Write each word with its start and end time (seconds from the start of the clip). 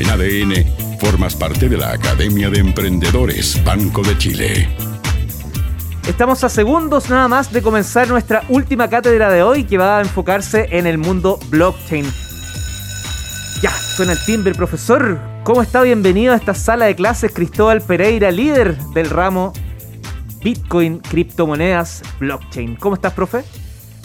En 0.00 0.08
ADN, 0.08 0.98
formas 0.98 1.36
parte 1.36 1.68
de 1.68 1.76
la 1.76 1.90
Academia 1.90 2.48
de 2.48 2.58
Emprendedores 2.58 3.62
Banco 3.62 4.00
de 4.00 4.16
Chile. 4.16 4.66
Estamos 6.08 6.42
a 6.42 6.48
segundos 6.48 7.10
nada 7.10 7.28
más 7.28 7.52
de 7.52 7.60
comenzar 7.60 8.08
nuestra 8.08 8.42
última 8.48 8.88
cátedra 8.88 9.30
de 9.30 9.42
hoy 9.42 9.64
que 9.64 9.76
va 9.76 9.98
a 9.98 10.00
enfocarse 10.00 10.68
en 10.70 10.86
el 10.86 10.96
mundo 10.96 11.38
blockchain. 11.50 12.06
Ya, 13.60 13.68
suena 13.72 14.12
el 14.12 14.24
timbre, 14.24 14.54
profesor. 14.54 15.20
¿Cómo 15.44 15.60
está? 15.60 15.82
Bienvenido 15.82 16.32
a 16.32 16.36
esta 16.36 16.54
sala 16.54 16.86
de 16.86 16.94
clases 16.94 17.30
Cristóbal 17.34 17.82
Pereira, 17.82 18.30
líder 18.30 18.78
del 18.94 19.10
ramo 19.10 19.52
Bitcoin, 20.42 21.00
criptomonedas, 21.00 22.02
blockchain. 22.18 22.76
¿Cómo 22.76 22.94
estás, 22.94 23.12
profe? 23.12 23.44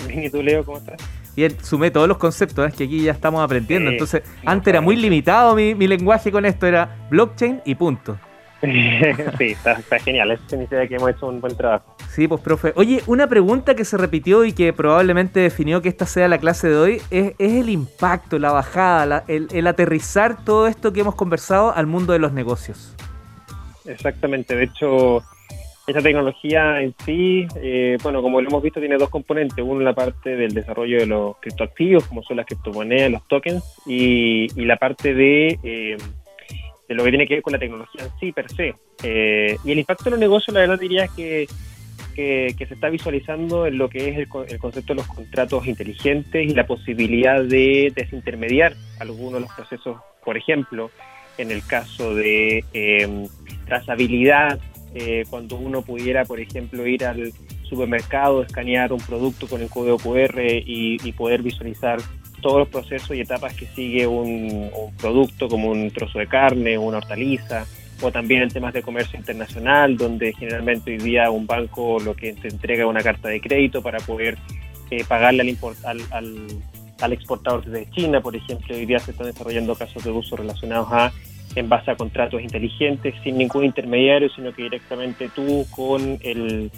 Bien, 0.09 0.25
¿y 0.25 0.30
tú, 0.30 0.43
Leo? 0.43 0.66
¿Cómo 0.66 0.80
estás? 0.80 0.98
Bien, 1.36 1.55
sumé 1.61 1.91
todos 1.91 2.07
los 2.07 2.17
conceptos, 2.17 2.67
es 2.67 2.73
que 2.75 2.86
aquí 2.86 3.02
ya 3.02 3.11
estamos 3.11 3.43
aprendiendo. 3.43 3.91
Entonces, 3.91 4.23
antes 4.45 4.67
era 4.67 4.81
muy 4.81 4.95
limitado 4.95 5.55
mi, 5.55 5.75
mi, 5.75 5.88
lenguaje 5.88 6.31
con 6.31 6.45
esto, 6.45 6.66
era 6.66 7.08
blockchain 7.09 7.61
y 7.66 7.75
punto. 7.75 8.17
sí, 9.38 9.55
está, 9.66 9.99
genial, 9.99 10.31
es 10.31 10.39
significa 10.48 10.88
que 10.88 10.95
hemos 10.95 11.09
hecho 11.09 11.27
un 11.27 11.41
buen 11.41 11.55
trabajo. 11.55 11.95
Sí, 12.09 12.27
pues 12.27 12.39
profe. 12.41 12.71
Oye, 12.75 13.03
una 13.05 13.27
pregunta 13.27 13.75
que 13.75 13.84
se 13.84 13.98
repitió 13.98 14.45
y 14.45 14.53
que 14.53 14.71
probablemente 14.71 15.41
definió 15.41 15.81
que 15.81 15.89
esta 15.89 16.05
sea 16.05 16.27
la 16.30 16.38
clase 16.38 16.70
de 16.70 16.77
hoy 16.77 17.02
es, 17.11 17.34
el 17.38 17.70
impacto, 17.70 18.39
la 18.39 18.52
bajada, 18.52 19.25
el, 19.27 19.49
el 19.52 19.67
aterrizar 19.67 20.44
todo 20.44 20.67
esto 20.67 20.94
que 20.94 21.02
hemos 21.02 21.16
conversado 21.16 21.73
al 21.75 21.86
mundo 21.86 22.13
de 22.13 22.20
los 22.20 22.31
negocios. 22.31 22.95
Exactamente, 23.86 24.55
de 24.55 24.63
hecho, 24.63 25.22
esta 25.88 26.02
tecnología 26.02 26.81
en 26.81 26.95
sí, 27.05 27.48
eh, 27.57 27.98
bueno, 28.02 28.21
como 28.23 28.41
lo 28.41 28.49
hemos 28.49 28.63
visto, 28.63 28.80
tiene 28.80 28.98
dos 28.98 29.09
componentes. 29.09 29.63
Uno, 29.63 29.81
la 29.81 29.94
parte 29.94 30.35
del 30.35 30.53
desarrollo 30.53 30.99
de 30.99 31.05
los 31.05 31.38
criptoactivos, 31.38 32.05
como 32.08 32.23
son 32.23 32.38
las 32.38 32.48
criptomonedas, 32.48 33.11
los 33.11 33.27
tokens, 33.27 33.63
y, 33.85 34.48
la 34.55 34.77
parte 34.77 35.13
de, 35.13 35.59
eh, 35.63 35.98
lo 36.89 37.03
que 37.03 37.09
tiene 37.09 37.27
que 37.27 37.36
ver 37.36 37.44
con 37.44 37.53
la 37.53 37.59
tecnología 37.59 38.03
en 38.03 38.19
sí, 38.19 38.31
per 38.31 38.50
se. 38.52 38.73
Eh, 39.03 39.58
y 39.63 39.72
el 39.72 39.80
impacto 39.80 40.06
en 40.06 40.11
los 40.11 40.19
negocios, 40.19 40.56
la 40.56 40.61
verdad, 40.61 40.80
diría 40.80 41.08
que, 41.16 41.45
que, 42.16 42.56
se 42.58 42.73
está 42.73 42.89
visualizando 42.89 43.67
en 43.67 43.78
lo 43.78 43.88
que 43.88 44.09
es 44.09 44.17
el, 44.17 44.28
el, 44.50 44.59
concepto 44.59 44.94
de 44.94 45.02
los 45.02 45.08
contratos 45.08 45.67
inteligentes 45.67 46.50
y 46.50 46.56
la 46.56 46.66
posibilidad 46.66 47.44
de 47.44 47.94
desintermediar 47.95 48.73
algunos 49.00 49.33
de 49.33 49.39
los 49.41 49.53
procesos, 49.53 49.97
por 50.23 50.36
ejemplo, 50.36 50.89
en 51.38 51.52
el 51.52 51.63
caso 51.67 52.16
de 52.16 52.63
trazabilidad 53.67 54.59
eh, 54.97 55.25
cuando 55.29 55.57
uno 55.57 55.81
pudiera, 55.81 56.23
por 56.23 56.39
ejemplo, 56.39 56.88
ir 56.88 57.03
al 57.03 57.33
supermercado, 57.63 58.41
escanear 58.41 58.93
un 58.93 59.01
producto 59.01 59.45
con 59.45 59.61
el 59.61 59.69
código 59.69 59.97
QR 59.97 60.41
y, 60.41 61.11
poder 61.11 61.41
visualizar 61.41 61.99
todos 62.41 62.59
los 62.59 62.69
procesos 62.69 63.13
y 63.16 63.19
etapas 63.19 63.53
que 63.55 63.66
sigue 63.67 64.07
un, 64.07 64.71
producto 64.97 65.49
como 65.49 65.69
un 65.69 65.91
trozo 65.91 66.19
de 66.19 66.27
carne, 66.27 66.77
una 66.77 66.99
hortaliza, 66.99 67.66
o 68.01 68.09
también 68.09 68.43
en 68.43 68.49
temas 68.49 68.73
de 68.73 68.83
comercio 68.83 69.19
internacional, 69.19 69.97
donde 69.97 70.31
generalmente 70.31 70.91
hoy 70.91 70.97
día 70.97 71.29
un 71.29 71.45
banco 71.45 71.99
lo 71.99 72.16
que 72.16 72.31
te 72.31 72.47
entrega 72.47 72.88
una 72.88 73.01
carta 73.01 73.27
de 73.27 73.41
crédito 73.41 73.81
para 73.81 73.99
poder 73.99 74.38
eh, 74.91 75.03
pagarle 75.05 75.57
al, 75.83 76.01
al, 76.11 76.47
al 77.01 77.13
exportador 77.13 77.66
desde 77.66 77.89
China, 77.91 78.21
por 78.21 78.33
ejemplo, 78.33 78.73
hoy 78.73 78.85
día 78.85 78.99
se 78.99 79.11
están 79.11 79.27
desarrollando 79.27 79.75
casos 79.75 80.05
de 80.05 80.11
uso 80.11 80.38
relacionados 80.38 80.88
a 80.91 81.11
en 81.56 81.70
base 81.70 81.92
a 81.92 81.95
contratos 81.95 82.42
inteligentes, 82.42 83.16
sin 83.23 83.38
ningún 83.38 83.64
intermediario, 83.64 84.30
sino 84.30 84.53
que 84.53 84.64
directamente 84.64 85.30
tú 85.34 85.66
con 85.72 86.20
el, 86.22 86.70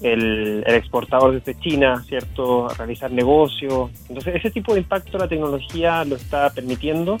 el, 0.00 0.64
exportador 0.66 1.34
desde 1.34 1.58
China, 1.60 2.02
¿cierto? 2.06 2.68
realizar 2.76 3.10
negocios. 3.10 3.90
Entonces, 4.08 4.34
ese 4.36 4.50
tipo 4.50 4.74
de 4.74 4.80
impacto 4.80 5.18
la 5.18 5.28
tecnología 5.28 6.04
lo 6.04 6.16
está 6.16 6.50
permitiendo, 6.50 7.16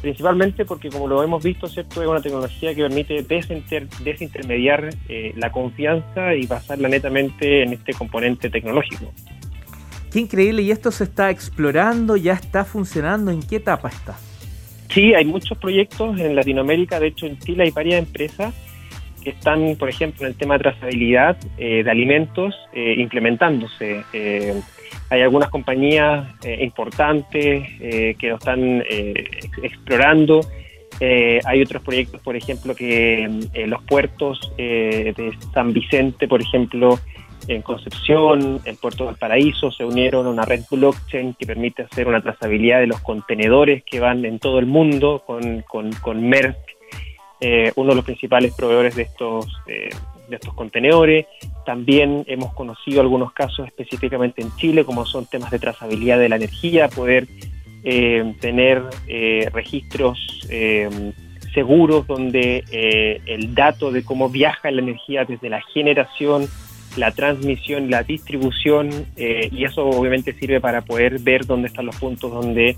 principalmente 0.00 0.64
porque, 0.64 0.88
como 0.88 1.06
lo 1.06 1.22
hemos 1.22 1.42
visto, 1.42 1.68
¿cierto? 1.68 2.02
es 2.02 2.08
una 2.08 2.20
tecnología 2.20 2.74
que 2.74 2.82
permite 2.82 3.22
desintermediar 3.22 4.88
eh, 5.08 5.32
la 5.36 5.52
confianza 5.52 6.34
y 6.34 6.46
basarla 6.46 6.88
netamente 6.88 7.62
en 7.62 7.74
este 7.74 7.92
componente 7.92 8.50
tecnológico. 8.50 9.12
Qué 10.10 10.20
increíble, 10.20 10.62
y 10.62 10.70
esto 10.70 10.90
se 10.90 11.04
está 11.04 11.28
explorando, 11.30 12.16
ya 12.16 12.32
está 12.32 12.64
funcionando, 12.64 13.30
¿en 13.30 13.42
qué 13.42 13.56
etapa 13.56 13.88
está? 13.88 14.16
Sí, 14.88 15.14
hay 15.14 15.24
muchos 15.24 15.58
proyectos 15.58 16.18
en 16.18 16.34
Latinoamérica, 16.34 16.98
de 16.98 17.08
hecho 17.08 17.26
en 17.26 17.38
Chile 17.38 17.64
hay 17.64 17.70
varias 17.70 17.98
empresas 17.98 18.54
que 19.22 19.30
están, 19.30 19.76
por 19.76 19.88
ejemplo, 19.88 20.26
en 20.26 20.32
el 20.32 20.38
tema 20.38 20.54
de 20.54 20.60
trazabilidad 20.60 21.36
eh, 21.58 21.82
de 21.82 21.90
alimentos 21.90 22.54
eh, 22.72 22.94
implementándose. 22.96 24.02
Eh, 24.12 24.54
hay 25.10 25.22
algunas 25.22 25.48
compañías 25.50 26.28
importantes 26.60 27.66
que 27.80 28.28
lo 28.28 28.36
están 28.36 28.82
explorando. 29.62 30.42
hay 31.00 31.62
otros 31.62 31.82
proyectos, 31.82 32.20
por 32.20 32.36
ejemplo, 32.36 32.74
que 32.74 33.26
los 33.66 33.82
puertos 33.84 34.52
de 34.58 35.32
San 35.54 35.72
Vicente, 35.72 36.28
por 36.28 36.42
ejemplo, 36.42 36.98
en 37.46 37.62
Concepción, 37.62 38.60
en 38.64 38.76
Puerto 38.76 39.06
del 39.06 39.16
Paraíso, 39.16 39.70
se 39.70 39.84
unieron 39.84 40.26
a 40.26 40.30
una 40.30 40.44
red 40.44 40.62
blockchain 40.70 41.34
que 41.34 41.46
permite 41.46 41.82
hacer 41.82 42.08
una 42.08 42.20
trazabilidad 42.20 42.80
de 42.80 42.86
los 42.88 43.00
contenedores 43.00 43.82
que 43.84 44.00
van 44.00 44.24
en 44.24 44.38
todo 44.38 44.58
el 44.58 44.66
mundo 44.66 45.22
con, 45.26 45.62
con, 45.62 45.92
con 45.92 46.28
Merck, 46.28 46.58
eh, 47.40 47.72
uno 47.76 47.90
de 47.90 47.96
los 47.96 48.04
principales 48.04 48.52
proveedores 48.54 48.96
de 48.96 49.02
estos, 49.02 49.46
eh, 49.68 49.90
de 50.28 50.36
estos 50.36 50.52
contenedores. 50.54 51.26
También 51.64 52.24
hemos 52.26 52.52
conocido 52.52 53.00
algunos 53.00 53.32
casos 53.32 53.66
específicamente 53.66 54.42
en 54.42 54.54
Chile, 54.56 54.84
como 54.84 55.06
son 55.06 55.26
temas 55.26 55.50
de 55.50 55.60
trazabilidad 55.60 56.18
de 56.18 56.28
la 56.28 56.36
energía, 56.36 56.88
poder 56.88 57.28
eh, 57.84 58.34
tener 58.40 58.82
registros 59.52 60.18
seguros 61.54 62.06
donde 62.06 62.64
el 63.26 63.54
dato 63.54 63.90
de 63.92 64.04
cómo 64.04 64.28
viaja 64.28 64.70
la 64.70 64.80
energía 64.80 65.24
desde 65.24 65.48
la 65.48 65.60
generación 65.72 66.48
la 66.96 67.12
transmisión, 67.12 67.90
la 67.90 68.02
distribución, 68.02 68.90
eh, 69.16 69.48
y 69.52 69.64
eso 69.64 69.84
obviamente 69.86 70.32
sirve 70.32 70.60
para 70.60 70.82
poder 70.82 71.18
ver 71.18 71.46
dónde 71.46 71.68
están 71.68 71.86
los 71.86 71.96
puntos 71.96 72.32
donde 72.32 72.76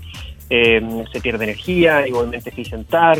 eh, 0.49 1.03
se 1.11 1.21
pierde 1.21 1.45
energía, 1.45 2.07
y 2.07 2.11
obviamente 2.11 2.49
eficientar. 2.49 3.17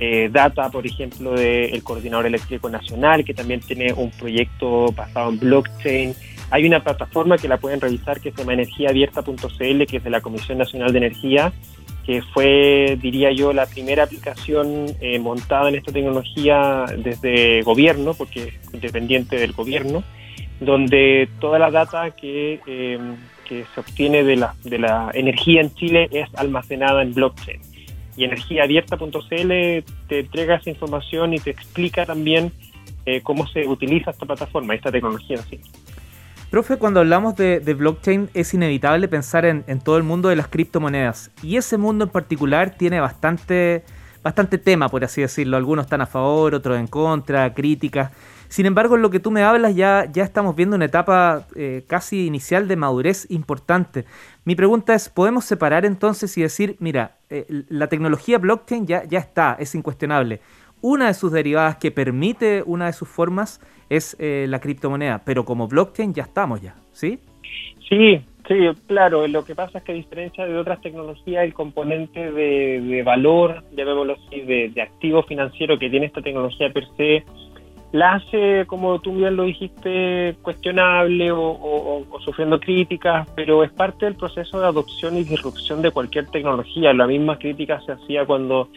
Eh, 0.00 0.28
data, 0.32 0.70
por 0.70 0.86
ejemplo, 0.86 1.32
del 1.32 1.82
Coordinador 1.84 2.26
Eléctrico 2.26 2.68
Nacional, 2.68 3.24
que 3.24 3.32
también 3.32 3.60
tiene 3.60 3.92
un 3.92 4.10
proyecto 4.10 4.90
basado 4.92 5.30
en 5.30 5.38
blockchain. 5.38 6.14
Hay 6.50 6.66
una 6.66 6.82
plataforma 6.82 7.38
que 7.38 7.48
la 7.48 7.58
pueden 7.58 7.80
revisar 7.80 8.20
que 8.20 8.32
se 8.32 8.38
llama 8.38 8.54
energiaabierta.cl, 8.54 9.84
que 9.86 9.96
es 9.96 10.04
de 10.04 10.10
la 10.10 10.20
Comisión 10.20 10.58
Nacional 10.58 10.92
de 10.92 10.98
Energía, 10.98 11.52
que 12.04 12.22
fue, 12.22 12.98
diría 13.00 13.32
yo, 13.32 13.52
la 13.52 13.66
primera 13.66 14.02
aplicación 14.02 14.86
montada 15.20 15.70
en 15.70 15.76
esta 15.76 15.92
tecnología 15.92 16.84
desde 16.98 17.62
gobierno, 17.62 18.12
porque 18.14 18.48
es 18.48 18.74
independiente 18.74 19.36
del 19.36 19.52
gobierno, 19.52 20.02
donde 20.60 21.28
toda 21.40 21.58
la 21.58 21.70
data 21.70 22.10
que, 22.10 22.60
eh, 22.66 22.98
que 23.46 23.64
se 23.74 23.80
obtiene 23.80 24.24
de 24.24 24.36
la, 24.36 24.54
de 24.64 24.78
la 24.78 25.10
energía 25.14 25.60
en 25.60 25.74
Chile 25.74 26.08
es 26.12 26.28
almacenada 26.34 27.02
en 27.02 27.14
blockchain. 27.14 27.60
Y 28.16 28.24
energiaabierta.cl 28.24 29.48
te 30.08 30.20
entrega 30.20 30.56
esa 30.56 30.70
información 30.70 31.34
y 31.34 31.38
te 31.38 31.50
explica 31.50 32.06
también 32.06 32.52
eh, 33.06 33.20
cómo 33.22 33.46
se 33.46 33.66
utiliza 33.66 34.12
esta 34.12 34.24
plataforma, 34.24 34.74
esta 34.74 34.90
tecnología 34.90 35.36
en 35.36 35.42
sí. 35.44 35.60
Profe, 36.50 36.76
cuando 36.76 37.00
hablamos 37.00 37.34
de, 37.34 37.58
blockchain 37.58 38.30
es 38.32 38.54
inevitable 38.54 39.08
pensar 39.08 39.44
en, 39.44 39.64
en, 39.66 39.80
todo 39.80 39.96
el 39.96 40.04
mundo 40.04 40.28
de 40.28 40.36
las 40.36 40.46
criptomonedas. 40.46 41.32
Y 41.42 41.56
ese 41.56 41.76
mundo 41.78 42.04
en 42.04 42.10
particular 42.10 42.70
tiene 42.70 43.00
bastante, 43.00 43.82
bastante 44.24 44.58
tema, 44.58 44.88
por 44.88 45.04
así 45.04 45.20
decirlo. 45.20 45.56
Algunos 45.56 45.84
están 45.84 46.00
a 46.00 46.06
favor, 46.06 46.54
otros 46.54 46.78
en 46.78 46.88
contra, 46.88 47.52
críticas. 47.54 48.10
Sin 48.48 48.66
embargo, 48.66 48.96
en 48.96 49.02
lo 49.02 49.10
que 49.10 49.20
tú 49.20 49.30
me 49.30 49.42
hablas 49.42 49.76
ya, 49.76 50.08
ya 50.10 50.24
estamos 50.24 50.56
viendo 50.56 50.76
una 50.76 50.86
etapa 50.86 51.46
eh, 51.54 51.84
casi 51.86 52.26
inicial 52.26 52.66
de 52.66 52.76
madurez 52.76 53.30
importante. 53.30 54.06
Mi 54.44 54.54
pregunta 54.54 54.94
es, 54.94 55.08
¿podemos 55.08 55.44
separar 55.44 55.84
entonces 55.84 56.36
y 56.38 56.42
decir, 56.42 56.76
mira, 56.78 57.18
eh, 57.30 57.46
la 57.68 57.88
tecnología 57.88 58.38
blockchain 58.38 58.86
ya, 58.86 59.04
ya 59.04 59.18
está, 59.18 59.56
es 59.60 59.74
incuestionable? 59.74 60.40
Una 60.80 61.08
de 61.08 61.14
sus 61.14 61.30
derivadas 61.30 61.76
que 61.76 61.90
permite 61.90 62.62
una 62.64 62.86
de 62.86 62.92
sus 62.92 63.08
formas 63.08 63.60
es 63.90 64.16
eh, 64.18 64.46
la 64.48 64.60
criptomoneda, 64.60 65.22
pero 65.24 65.44
como 65.44 65.68
blockchain 65.68 66.14
ya 66.14 66.22
estamos 66.22 66.62
ya, 66.62 66.74
¿sí? 66.92 67.18
Sí, 67.88 68.24
sí, 68.48 68.54
claro. 68.86 69.26
Lo 69.26 69.44
que 69.44 69.54
pasa 69.54 69.78
es 69.78 69.84
que 69.84 69.92
a 69.92 69.94
diferencia 69.94 70.46
de 70.46 70.56
otras 70.56 70.80
tecnologías, 70.80 71.44
el 71.44 71.54
componente 71.54 72.32
de, 72.32 73.02
valor, 73.04 73.64
llamémoslo 73.76 74.14
así, 74.14 74.40
de, 74.40 74.70
de 74.70 74.82
activo 74.82 75.22
financiero 75.22 75.78
que 75.78 75.90
tiene 75.90 76.06
esta 76.06 76.22
tecnología 76.22 76.72
per 76.72 76.86
se, 76.96 77.24
la 77.94 78.14
hace, 78.14 78.64
como 78.66 78.98
tú 78.98 79.14
bien 79.14 79.36
lo 79.36 79.44
dijiste, 79.44 80.34
cuestionable 80.42 81.30
o, 81.30 82.04
sufriendo 82.24 82.58
críticas, 82.58 83.28
pero 83.36 83.62
es 83.62 83.70
parte 83.70 84.06
del 84.06 84.16
proceso 84.16 84.58
de 84.58 84.66
adopción 84.66 85.16
y 85.16 85.22
disrupción 85.22 85.80
de 85.80 85.92
cualquier 85.92 86.26
tecnología. 86.26 86.92
La 86.92 87.06
misma 87.06 87.38
crítica 87.38 87.80
se 87.86 87.92
hacía 87.92 88.26
cuando 88.26 88.68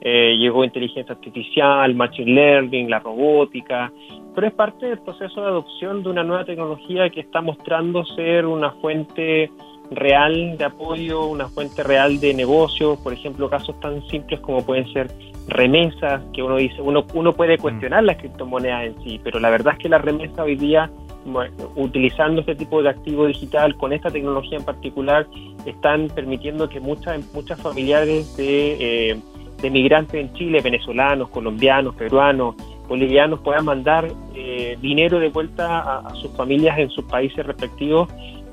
eh, 0.00 0.36
llegó 0.38 0.64
inteligencia 0.64 1.14
artificial, 1.14 1.94
machine 1.94 2.32
learning, 2.32 2.90
la 2.90 3.00
robótica, 3.00 3.92
pero 4.34 4.46
es 4.46 4.52
parte 4.52 4.86
del 4.86 4.98
proceso 4.98 5.40
de 5.40 5.46
adopción 5.48 6.02
de 6.02 6.10
una 6.10 6.22
nueva 6.22 6.44
tecnología 6.44 7.08
que 7.08 7.20
está 7.20 7.40
mostrando 7.40 8.04
ser 8.04 8.46
una 8.46 8.70
fuente 8.72 9.50
real 9.90 10.58
de 10.58 10.64
apoyo, 10.64 11.26
una 11.26 11.48
fuente 11.48 11.82
real 11.82 12.20
de 12.20 12.34
negocio, 12.34 12.98
por 13.02 13.12
ejemplo, 13.12 13.48
casos 13.48 13.78
tan 13.80 14.06
simples 14.08 14.40
como 14.40 14.64
pueden 14.64 14.92
ser 14.92 15.08
remesas, 15.48 16.22
que 16.34 16.42
uno 16.42 16.56
dice, 16.56 16.82
uno, 16.82 17.06
uno 17.14 17.32
puede 17.32 17.56
cuestionar 17.56 18.04
las 18.04 18.16
criptomonedas 18.16 18.86
en 18.86 19.02
sí, 19.02 19.20
pero 19.22 19.38
la 19.38 19.48
verdad 19.48 19.74
es 19.74 19.78
que 19.78 19.88
la 19.88 19.98
remesa 19.98 20.42
hoy 20.42 20.56
día, 20.56 20.90
utilizando 21.76 22.40
este 22.40 22.54
tipo 22.54 22.82
de 22.82 22.90
activo 22.90 23.26
digital, 23.26 23.76
con 23.76 23.92
esta 23.92 24.10
tecnología 24.10 24.58
en 24.58 24.64
particular, 24.64 25.26
están 25.64 26.08
permitiendo 26.08 26.68
que 26.68 26.80
muchas, 26.80 27.32
muchas 27.32 27.60
familiares 27.60 28.36
de, 28.36 28.76
eh, 29.10 29.20
de 29.60 29.70
migrantes 29.70 30.20
en 30.20 30.32
Chile, 30.34 30.60
venezolanos, 30.62 31.28
colombianos, 31.30 31.94
peruanos, 31.94 32.54
bolivianos 32.88 33.40
puedan 33.40 33.64
mandar 33.64 34.08
eh, 34.34 34.76
dinero 34.80 35.18
de 35.18 35.28
vuelta 35.28 35.98
a, 35.98 36.14
sus 36.14 36.30
familias 36.36 36.78
en 36.78 36.90
sus 36.90 37.04
países 37.04 37.44
respectivos 37.44 38.08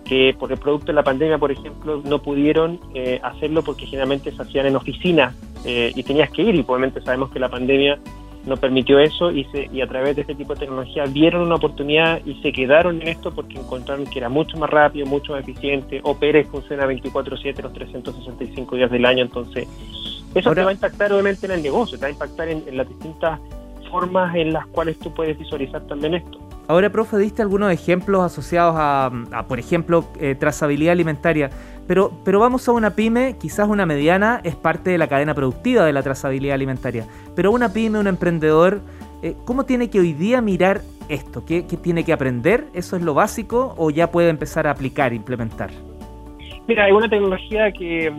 que 0.05 0.35
por 0.37 0.51
el 0.51 0.57
producto 0.57 0.87
de 0.87 0.93
la 0.93 1.03
pandemia, 1.03 1.37
por 1.37 1.51
ejemplo, 1.51 2.01
no 2.03 2.21
pudieron 2.21 2.79
eh, 2.93 3.19
hacerlo 3.23 3.63
porque 3.63 3.85
generalmente 3.85 4.31
se 4.31 4.41
hacían 4.41 4.65
en 4.65 4.75
oficinas 4.75 5.35
eh, 5.65 5.91
y 5.95 6.03
tenías 6.03 6.29
que 6.29 6.41
ir 6.41 6.55
y 6.55 6.65
obviamente 6.67 7.01
sabemos 7.01 7.31
que 7.31 7.39
la 7.39 7.49
pandemia 7.49 7.99
no 8.45 8.57
permitió 8.57 8.99
eso 8.99 9.31
y, 9.31 9.45
se, 9.45 9.69
y 9.71 9.81
a 9.81 9.87
través 9.87 10.15
de 10.15 10.21
este 10.21 10.35
tipo 10.35 10.53
de 10.53 10.61
tecnología 10.61 11.05
vieron 11.05 11.43
una 11.43 11.55
oportunidad 11.55 12.19
y 12.25 12.35
se 12.41 12.51
quedaron 12.51 13.01
en 13.01 13.07
esto 13.07 13.31
porque 13.31 13.57
encontraron 13.57 14.05
que 14.05 14.19
era 14.19 14.27
mucho 14.27 14.57
más 14.57 14.69
rápido, 14.69 15.05
mucho 15.05 15.31
más 15.31 15.43
eficiente, 15.43 16.01
opera 16.03 16.39
y 16.39 16.43
funciona 16.43 16.85
24/7 16.85 17.61
los 17.61 17.73
365 17.73 18.75
días 18.75 18.91
del 18.91 19.05
año, 19.05 19.23
entonces 19.23 19.67
eso 20.35 20.53
te 20.53 20.63
va 20.63 20.69
a 20.69 20.73
impactar 20.73 21.11
obviamente 21.11 21.45
en 21.45 21.51
el 21.53 21.63
negocio, 21.63 21.97
te 21.97 22.03
va 22.03 22.07
a 22.07 22.11
impactar 22.11 22.47
en, 22.49 22.63
en 22.67 22.77
las 22.77 22.87
distintas 22.87 23.39
formas 23.91 24.35
en 24.35 24.53
las 24.53 24.65
cuales 24.67 24.97
tú 24.99 25.13
puedes 25.13 25.37
visualizar 25.37 25.81
también 25.87 26.15
esto. 26.15 26.39
Ahora, 26.67 26.89
profe, 26.89 27.17
diste 27.17 27.41
algunos 27.41 27.71
ejemplos 27.71 28.23
asociados 28.23 28.75
a, 28.77 29.11
por 29.47 29.59
ejemplo, 29.59 30.05
eh, 30.19 30.33
trazabilidad 30.33 30.93
alimentaria, 30.93 31.49
pero, 31.87 32.11
pero 32.23 32.39
vamos 32.39 32.67
a 32.67 32.71
una 32.71 32.95
pyme, 32.95 33.35
quizás 33.37 33.67
una 33.67 33.85
mediana, 33.85 34.39
es 34.43 34.55
parte 34.55 34.89
de 34.89 34.97
la 34.97 35.07
cadena 35.07 35.33
productiva 35.33 35.85
de 35.85 35.91
la 35.91 36.01
trazabilidad 36.01 36.55
alimentaria, 36.55 37.05
pero 37.35 37.51
una 37.51 37.73
pyme, 37.73 37.99
un 37.99 38.07
emprendedor, 38.07 38.79
eh, 39.21 39.35
¿cómo 39.43 39.65
tiene 39.65 39.89
que 39.89 39.99
hoy 39.99 40.13
día 40.13 40.41
mirar 40.41 40.81
esto? 41.09 41.43
¿Qué, 41.45 41.67
¿Qué 41.67 41.75
tiene 41.75 42.05
que 42.05 42.13
aprender? 42.13 42.67
¿Eso 42.73 42.95
es 42.95 43.01
lo 43.01 43.13
básico 43.13 43.75
o 43.77 43.91
ya 43.91 44.09
puede 44.09 44.29
empezar 44.29 44.65
a 44.65 44.71
aplicar, 44.71 45.13
implementar? 45.13 45.69
Mira, 46.65 46.85
hay 46.85 46.93
una 46.93 47.09
tecnología 47.09 47.73
que 47.73 48.09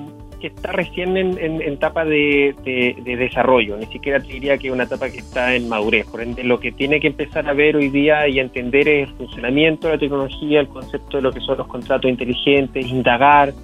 que 0.45 0.49
está 0.49 0.73
recién 0.73 1.17
en, 1.17 1.63
etapa 1.63 2.05
de, 2.05 2.55
desarrollo, 3.03 3.79
ni 3.79 3.87
siquiera 3.87 4.21
te 4.21 4.27
diría 4.27 4.59
que 4.59 4.67
es 4.67 4.75
una 4.75 4.85
etapa 4.85 5.09
que 5.09 5.21
está 5.21 5.55
en 5.55 5.71
madurez. 5.71 6.07
Por 6.07 6.21
ende, 6.21 6.45
lo 6.45 6.61
que 6.61 6.71
tiene 6.71 7.01
que 7.01 7.07
empezar 7.07 7.49
a 7.49 7.55
ver 7.55 7.77
hoy 7.77 7.89
día 7.89 8.29
y 8.29 8.39
entender 8.41 8.87
es 8.87 9.09
el 9.09 9.15
funcionamiento 9.15 9.87
de 9.87 9.95
la 9.95 9.99
tecnología, 9.99 10.61
el 10.61 10.69
concepto 10.69 11.17
de 11.17 11.23
lo 11.23 11.33
que 11.33 11.41
son 11.41 11.57
los 11.57 11.67
contratos 11.67 12.11
inteligentes, 12.11 12.87
indagar. 12.87 13.55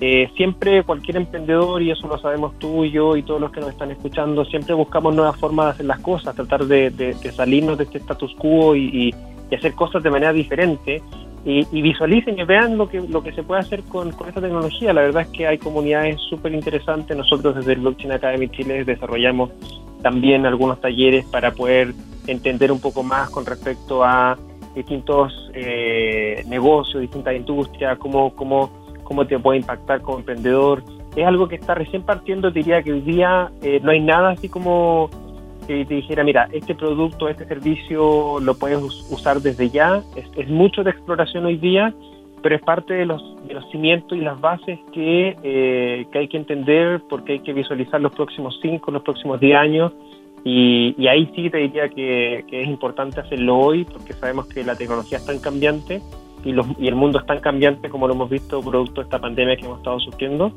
Eh, 0.00 0.30
siempre 0.34 0.82
cualquier 0.82 1.18
emprendedor, 1.18 1.82
y 1.82 1.90
eso 1.90 2.08
lo 2.08 2.16
sabemos 2.16 2.58
tú 2.58 2.86
y 2.86 2.90
yo 2.90 3.18
y 3.18 3.22
todos 3.22 3.42
los 3.42 3.52
que 3.52 3.60
nos 3.60 3.68
están 3.68 3.90
escuchando, 3.90 4.46
siempre 4.46 4.74
buscamos 4.74 5.14
nuevas 5.14 5.38
formas 5.38 5.66
de 5.66 5.70
hacer 5.72 5.86
las 5.86 6.00
cosas, 6.00 6.34
tratar 6.34 6.64
de, 6.64 7.14
salirnos 7.36 7.76
de 7.76 7.84
este 7.84 7.98
status 7.98 8.34
quo 8.36 8.74
y 8.74 9.14
hacer 9.54 9.74
cosas 9.74 10.02
de 10.02 10.10
manera 10.10 10.32
diferente 10.32 11.02
y, 11.44 11.82
visualicen 11.82 12.38
y 12.38 12.44
vean 12.44 12.78
lo 12.78 12.88
que, 12.88 13.00
lo 13.00 13.22
que 13.22 13.32
se 13.32 13.42
puede 13.42 13.60
hacer 13.60 13.82
con, 13.82 14.12
con 14.12 14.28
esta 14.28 14.40
tecnología. 14.40 14.94
La 14.94 15.02
verdad 15.02 15.22
es 15.22 15.28
que 15.28 15.46
hay 15.46 15.58
comunidades 15.58 16.20
súper 16.22 16.54
interesantes. 16.54 17.14
Nosotros 17.16 17.54
desde 17.54 17.74
el 17.74 17.80
Blockchain 17.80 18.12
Academy 18.12 18.48
Chile 18.48 18.84
desarrollamos 18.84 19.50
también 20.02 20.46
algunos 20.46 20.80
talleres 20.80 21.24
para 21.26 21.50
poder 21.50 21.92
entender 22.26 22.72
un 22.72 22.80
poco 22.80 23.02
más 23.02 23.28
con 23.28 23.44
respecto 23.44 24.04
a 24.04 24.38
distintos 24.74 25.50
eh, 25.54 26.42
negocios, 26.48 27.02
distintas 27.02 27.34
industrias, 27.34 27.98
cómo, 27.98 28.34
cómo, 28.34 28.70
cómo 29.02 29.26
te 29.26 29.38
puede 29.38 29.60
impactar 29.60 30.00
como 30.00 30.18
emprendedor. 30.18 30.82
Es 31.14 31.26
algo 31.26 31.46
que 31.46 31.56
está 31.56 31.74
recién 31.74 32.02
partiendo, 32.02 32.50
diría 32.50 32.82
que 32.82 32.92
hoy 32.92 33.00
día 33.02 33.50
eh, 33.62 33.80
no 33.82 33.90
hay 33.92 34.00
nada 34.00 34.30
así 34.30 34.48
como 34.48 35.10
que 35.66 35.84
te 35.84 35.94
dijera, 35.94 36.24
mira, 36.24 36.48
este 36.52 36.74
producto, 36.74 37.28
este 37.28 37.46
servicio 37.46 38.40
lo 38.40 38.54
puedes 38.54 38.78
usar 39.10 39.40
desde 39.40 39.70
ya. 39.70 40.02
Es, 40.16 40.48
mucho 40.48 40.84
de 40.84 40.90
exploración 40.90 41.44
hoy 41.46 41.56
día, 41.56 41.94
pero 42.42 42.56
es 42.56 42.62
parte 42.62 42.94
de 42.94 43.06
los, 43.06 43.22
de 43.46 43.54
los 43.54 43.68
cimientos 43.70 44.16
y 44.16 44.20
las 44.20 44.40
bases 44.40 44.78
que, 44.92 45.36
eh, 45.42 46.06
que 46.12 46.18
hay 46.18 46.28
que 46.28 46.36
entender 46.36 47.02
porque 47.08 47.34
hay 47.34 47.40
que 47.40 47.52
visualizar 47.52 48.00
los 48.00 48.12
próximos 48.12 48.58
5, 48.62 48.90
los 48.90 49.02
próximos 49.02 49.40
10 49.40 49.56
años. 49.56 49.92
Y, 50.44 50.94
y, 50.98 51.08
ahí 51.08 51.30
sí 51.34 51.48
te 51.48 51.56
diría 51.56 51.88
que, 51.88 52.44
que, 52.48 52.60
es 52.60 52.68
importante 52.68 53.18
hacerlo 53.18 53.58
hoy 53.58 53.84
porque 53.84 54.12
sabemos 54.12 54.46
que 54.46 54.62
la 54.62 54.76
tecnología 54.76 55.16
es 55.16 55.24
tan 55.24 55.38
cambiante 55.38 56.02
y, 56.44 56.52
los, 56.52 56.66
y 56.78 56.86
el 56.86 56.94
mundo 56.94 57.18
es 57.18 57.24
tan 57.24 57.40
cambiante 57.40 57.88
como 57.88 58.06
lo 58.06 58.12
hemos 58.12 58.28
visto 58.28 58.60
producto 58.60 59.00
de 59.00 59.04
esta 59.04 59.18
pandemia 59.18 59.56
que 59.56 59.64
hemos 59.64 59.78
estado 59.78 59.98
sufriendo 60.00 60.52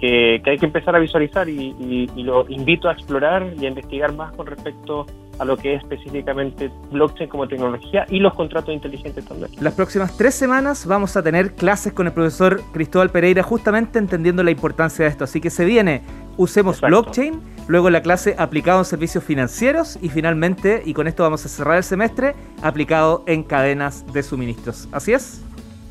que, 0.00 0.42
hay 0.44 0.58
que 0.58 0.66
empezar 0.66 0.96
a 0.96 0.98
visualizar 0.98 1.48
y, 1.48 2.06
lo 2.16 2.48
invito 2.48 2.88
a 2.88 2.92
explorar 2.92 3.52
y 3.58 3.66
a 3.66 3.68
investigar 3.68 4.12
más 4.14 4.32
con 4.32 4.46
respecto 4.46 5.06
a 5.38 5.44
lo 5.44 5.56
que 5.56 5.74
es 5.74 5.82
específicamente 5.82 6.70
blockchain 6.90 7.28
como 7.28 7.48
tecnología 7.48 8.04
y 8.10 8.18
los 8.18 8.34
contratos 8.34 8.74
inteligentes 8.74 9.24
también. 9.24 9.50
Las 9.60 9.74
próximas 9.74 10.16
tres 10.16 10.34
semanas 10.34 10.86
vamos 10.86 11.16
a 11.16 11.22
tener 11.22 11.54
clases 11.54 11.94
con 11.94 12.06
el 12.06 12.12
profesor 12.12 12.60
Cristóbal 12.72 13.10
Pereira 13.10 13.42
justamente 13.42 13.98
entendiendo 13.98 14.42
la 14.42 14.50
importancia 14.50 15.04
de 15.04 15.10
esto. 15.10 15.24
Así 15.24 15.40
que 15.40 15.48
se 15.48 15.64
viene, 15.64 16.02
usemos 16.36 16.80
blockchain, 16.80 17.40
luego 17.68 17.88
la 17.88 18.02
clase 18.02 18.34
aplicado 18.38 18.80
en 18.80 18.84
servicios 18.84 19.24
financieros 19.24 19.98
y 20.02 20.10
finalmente, 20.10 20.82
y 20.84 20.92
con 20.92 21.06
esto 21.06 21.22
vamos 21.22 21.44
a 21.46 21.48
cerrar 21.48 21.78
el 21.78 21.84
semestre, 21.84 22.34
aplicado 22.62 23.24
en 23.26 23.42
cadenas 23.42 24.10
de 24.12 24.22
suministros. 24.22 24.88
¿Así 24.92 25.12
es? 25.12 25.42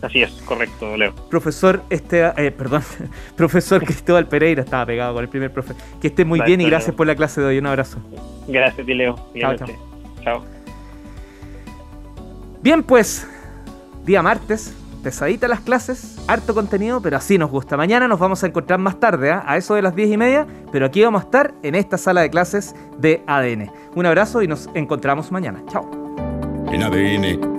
Así 0.01 0.22
es, 0.22 0.31
correcto, 0.46 0.96
Leo. 0.96 1.13
Profesor, 1.30 1.81
este, 1.90 2.31
eh, 2.38 2.51
perdón, 2.51 2.84
profesor 3.36 3.84
Cristóbal 3.84 4.28
Pereira, 4.28 4.63
estaba 4.63 4.86
pegado 4.86 5.13
con 5.13 5.24
el 5.24 5.30
primer 5.30 5.51
profe. 5.51 5.74
Que 6.01 6.07
esté 6.07 6.25
muy 6.25 6.40
bien 6.42 6.62
y 6.62 6.66
gracias 6.66 6.96
por 6.96 7.06
la 7.07 7.16
clase 7.16 7.42
de 7.42 7.48
hoy. 7.48 7.57
Un 7.57 7.68
abrazo. 7.68 8.00
Gracias, 8.48 8.88
Leo. 8.88 9.16
Chao, 9.38 9.56
chao. 10.24 10.44
Bien, 12.62 12.84
pues, 12.84 13.28
día 14.06 14.22
martes, 14.22 14.74
pesadita 15.04 15.48
las 15.48 15.62
clases, 15.62 16.18
harto 16.28 16.54
contenido, 16.54 17.02
pero 17.02 17.18
así 17.18 17.38
nos 17.38 17.50
gusta. 17.50 17.78
Mañana 17.78 18.07
nos 18.07 18.19
vamos 18.19 18.44
a 18.44 18.48
encontrar 18.48 18.80
más 18.80 19.00
tarde, 19.00 19.31
¿ah? 19.31 19.44
a 19.45 19.57
eso 19.57 19.75
de 19.75 19.81
las 19.81 19.95
diez 19.95 20.10
y 20.10 20.18
media, 20.18 20.45
pero 20.72 20.86
aquí 20.86 21.04
vamos 21.04 21.22
a 21.22 21.25
estar 21.25 21.54
en 21.63 21.75
esta 21.75 21.98
sala 21.98 22.22
de 22.22 22.30
clases 22.30 22.75
de 22.98 23.22
ADN. 23.28 23.72
Un 23.95 24.06
abrazo 24.06 24.42
y 24.42 24.48
nos 24.48 24.69
encontramos 24.74 25.31
mañana. 25.31 25.62
Chao. 25.68 25.90
En 26.72 26.84
ADN 26.84 27.58